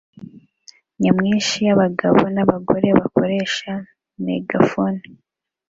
nyamwinshi 1.01 1.57
y'abagabo 1.67 2.21
n'abagore 2.35 2.87
bakoresha 2.99 3.71
megafone 4.25 5.01